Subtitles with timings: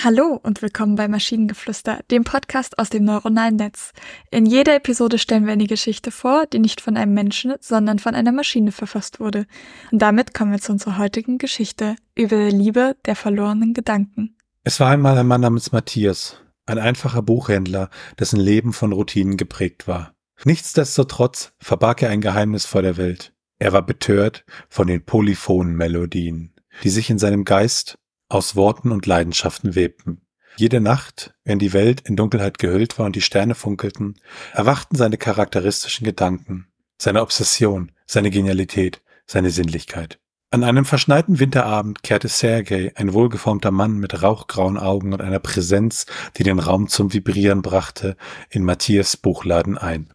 [0.00, 3.90] Hallo und willkommen bei Maschinengeflüster, dem Podcast aus dem neuronalen Netz.
[4.30, 8.14] In jeder Episode stellen wir eine Geschichte vor, die nicht von einem Menschen, sondern von
[8.14, 9.46] einer Maschine verfasst wurde.
[9.90, 14.36] Und damit kommen wir zu unserer heutigen Geschichte über die Liebe der verlorenen Gedanken.
[14.62, 16.36] Es war einmal ein Mann namens Matthias,
[16.66, 17.90] ein einfacher Buchhändler,
[18.20, 20.14] dessen Leben von Routinen geprägt war.
[20.44, 23.32] Nichtsdestotrotz verbarg er ein Geheimnis vor der Welt.
[23.58, 29.06] Er war betört von den polyphonen Melodien, die sich in seinem Geist aus Worten und
[29.06, 30.22] Leidenschaften webten.
[30.56, 34.20] Jede Nacht, wenn die Welt in Dunkelheit gehüllt war und die Sterne funkelten,
[34.52, 36.66] erwachten seine charakteristischen Gedanken,
[37.00, 40.18] seine Obsession, seine Genialität, seine Sinnlichkeit.
[40.50, 46.06] An einem verschneiten Winterabend kehrte Sergei, ein wohlgeformter Mann mit rauchgrauen Augen und einer Präsenz,
[46.38, 48.16] die den Raum zum Vibrieren brachte,
[48.48, 50.10] in Matthias Buchladen ein.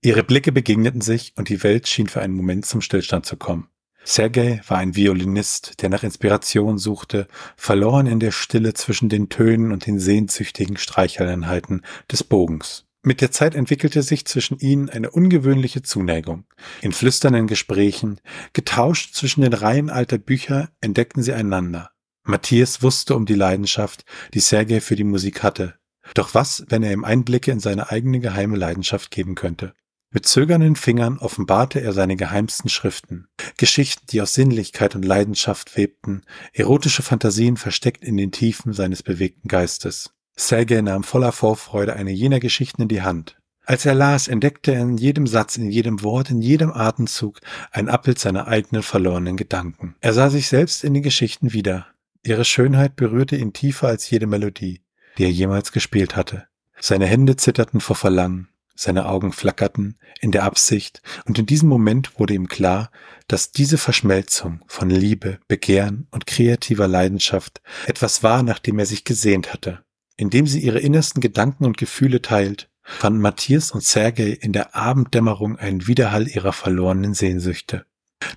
[0.00, 3.68] Ihre Blicke begegneten sich und die Welt schien für einen Moment zum Stillstand zu kommen.
[4.04, 9.72] Sergei war ein Violinist, der nach Inspiration suchte, verloren in der Stille zwischen den Tönen
[9.72, 12.84] und den sehnsüchtigen Streicheleinheiten des Bogens.
[13.02, 16.44] Mit der Zeit entwickelte sich zwischen ihnen eine ungewöhnliche Zuneigung.
[16.80, 18.20] In flüsternden Gesprächen,
[18.52, 21.90] getauscht zwischen den Reihen alter Bücher, entdeckten sie einander.
[22.22, 25.74] Matthias wusste um die Leidenschaft, die Sergei für die Musik hatte.
[26.14, 29.74] Doch was, wenn er ihm Einblicke in seine eigene geheime Leidenschaft geben könnte?
[30.14, 33.26] Mit zögernden Fingern offenbarte er seine geheimsten Schriften.
[33.56, 39.48] Geschichten, die aus Sinnlichkeit und Leidenschaft webten, erotische Fantasien versteckt in den Tiefen seines bewegten
[39.48, 40.14] Geistes.
[40.36, 43.38] Sergei nahm voller Vorfreude eine jener Geschichten in die Hand.
[43.64, 47.40] Als er las, entdeckte er in jedem Satz, in jedem Wort, in jedem Atemzug
[47.72, 49.96] ein Abbild seiner eigenen verlorenen Gedanken.
[50.00, 51.88] Er sah sich selbst in den Geschichten wieder.
[52.22, 54.80] Ihre Schönheit berührte ihn tiefer als jede Melodie,
[55.18, 56.46] die er jemals gespielt hatte.
[56.78, 62.18] Seine Hände zitterten vor Verlangen, seine Augen flackerten in der Absicht, und in diesem Moment
[62.18, 62.90] wurde ihm klar,
[63.28, 69.04] dass diese Verschmelzung von Liebe, Begehren und kreativer Leidenschaft etwas war, nach dem er sich
[69.04, 69.84] gesehnt hatte.
[70.16, 75.56] Indem sie ihre innersten Gedanken und Gefühle teilt, fanden Matthias und Sergei in der Abenddämmerung
[75.56, 77.86] einen Widerhall ihrer verlorenen Sehnsüchte.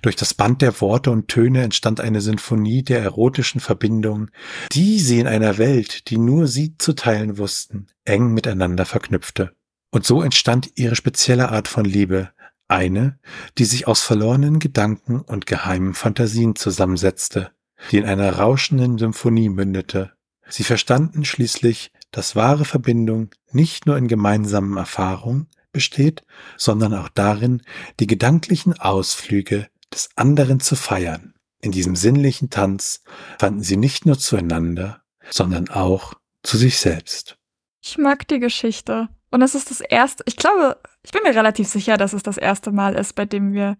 [0.02, 4.30] Durch das Band der Worte und Töne entstand eine Sinfonie der erotischen Verbindungen,
[4.72, 9.52] die sie in einer Welt, die nur sie zu teilen wussten, eng miteinander verknüpfte.
[9.90, 12.30] Und so entstand ihre spezielle Art von Liebe,
[12.68, 13.18] eine,
[13.56, 17.50] die sich aus verlorenen Gedanken und geheimen Fantasien zusammensetzte,
[17.90, 20.12] die in einer rauschenden Symphonie mündete.
[20.48, 26.24] Sie verstanden schließlich, dass wahre Verbindung nicht nur in gemeinsamen Erfahrungen besteht,
[26.56, 27.62] sondern auch darin,
[28.00, 31.34] die gedanklichen Ausflüge des anderen zu feiern.
[31.60, 33.02] In diesem sinnlichen Tanz
[33.38, 37.36] fanden sie nicht nur zueinander, sondern auch zu sich selbst.
[37.82, 39.08] Ich mag die Geschichte.
[39.30, 42.38] Und es ist das erste, ich glaube, ich bin mir relativ sicher, dass es das
[42.38, 43.76] erste Mal ist, bei dem wir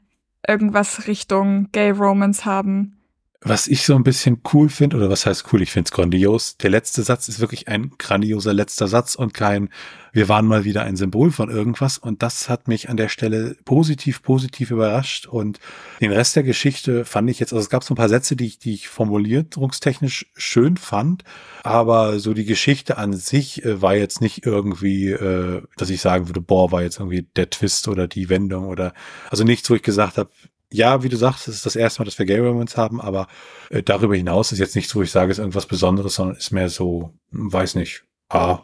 [0.46, 2.97] irgendwas Richtung Gay Romance haben.
[3.40, 6.56] Was ich so ein bisschen cool finde, oder was heißt cool, ich finde es grandios.
[6.56, 9.68] Der letzte Satz ist wirklich ein grandioser letzter Satz und kein,
[10.12, 11.98] wir waren mal wieder ein Symbol von irgendwas.
[11.98, 15.26] Und das hat mich an der Stelle positiv, positiv überrascht.
[15.26, 15.60] Und
[16.00, 18.46] den Rest der Geschichte fand ich jetzt, also es gab so ein paar Sätze, die
[18.46, 21.22] ich, die ich formulierungstechnisch schön fand.
[21.62, 26.28] Aber so die Geschichte an sich äh, war jetzt nicht irgendwie, äh, dass ich sagen
[26.28, 28.94] würde, boah, war jetzt irgendwie der Twist oder die Wendung oder,
[29.30, 30.30] also nichts, wo ich gesagt habe,
[30.72, 33.26] ja, wie du sagst, es ist das erste Mal, dass wir Gay Romance haben, aber
[33.70, 36.50] äh, darüber hinaus ist jetzt nichts, wo ich sage, es ist irgendwas Besonderes, sondern ist
[36.50, 38.60] mehr so, hm, weiß nicht, ah.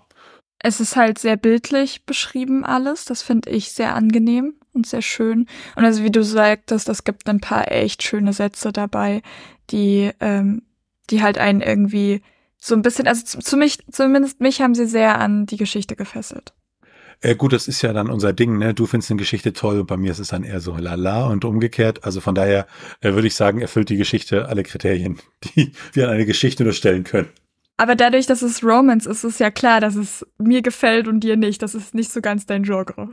[0.59, 3.05] Es ist halt sehr bildlich beschrieben alles.
[3.05, 5.47] Das finde ich sehr angenehm und sehr schön.
[5.77, 9.21] Und also wie du sagtest, es gibt ein paar echt schöne Sätze dabei,
[9.71, 10.63] die, ähm,
[11.11, 12.23] die halt einen irgendwie
[12.59, 15.97] so ein bisschen, also zu, zu mich, zumindest mich haben sie sehr an die Geschichte
[15.97, 16.55] gefesselt.
[17.25, 18.75] Äh, gut, das ist ja dann unser Ding, ne?
[18.75, 21.47] Du findest eine Geschichte toll und bei mir ist es dann eher so lala und
[21.47, 22.05] umgekehrt.
[22.05, 22.67] Also von daher
[23.01, 25.19] äh, würde ich sagen, erfüllt die Geschichte alle Kriterien,
[25.57, 27.31] die wir an eine Geschichte nur stellen können.
[27.79, 31.37] Aber dadurch, dass es Romance ist, ist ja klar, dass es mir gefällt und dir
[31.39, 31.63] nicht.
[31.63, 33.09] Das ist nicht so ganz dein Genre.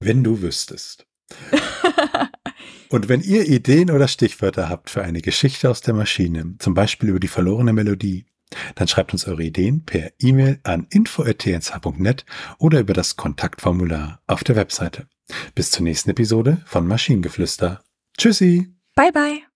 [0.00, 1.06] Wenn du wüsstest.
[2.90, 7.08] und wenn ihr Ideen oder Stichwörter habt für eine Geschichte aus der Maschine, zum Beispiel
[7.08, 8.26] über die verlorene Melodie,
[8.74, 12.24] dann schreibt uns eure Ideen per E-Mail an info.tnsh.net
[12.58, 15.08] oder über das Kontaktformular auf der Webseite.
[15.54, 17.82] Bis zur nächsten Episode von Maschinengeflüster.
[18.16, 18.68] Tschüssi.
[18.94, 19.55] Bye bye.